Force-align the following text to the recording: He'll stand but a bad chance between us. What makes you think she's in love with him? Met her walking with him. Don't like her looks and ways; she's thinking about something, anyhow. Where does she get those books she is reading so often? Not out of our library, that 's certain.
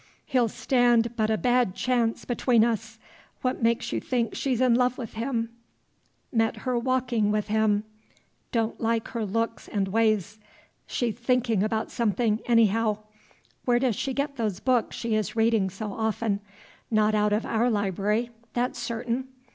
He'll 0.25 0.49
stand 0.49 1.15
but 1.15 1.29
a 1.29 1.37
bad 1.37 1.75
chance 1.75 2.25
between 2.25 2.65
us. 2.65 2.97
What 3.43 3.61
makes 3.61 3.93
you 3.93 4.01
think 4.01 4.33
she's 4.33 4.59
in 4.59 4.73
love 4.73 4.97
with 4.97 5.13
him? 5.13 5.49
Met 6.33 6.57
her 6.65 6.75
walking 6.79 7.29
with 7.31 7.49
him. 7.49 7.83
Don't 8.51 8.81
like 8.81 9.09
her 9.09 9.23
looks 9.27 9.67
and 9.67 9.89
ways; 9.89 10.39
she's 10.87 11.13
thinking 11.19 11.61
about 11.61 11.91
something, 11.91 12.39
anyhow. 12.47 12.97
Where 13.65 13.77
does 13.77 13.95
she 13.95 14.11
get 14.15 14.37
those 14.37 14.59
books 14.59 14.95
she 14.95 15.13
is 15.13 15.35
reading 15.35 15.69
so 15.69 15.93
often? 15.93 16.39
Not 16.89 17.13
out 17.13 17.31
of 17.31 17.45
our 17.45 17.69
library, 17.69 18.31
that 18.53 18.75
's 18.75 18.79
certain. 18.79 19.27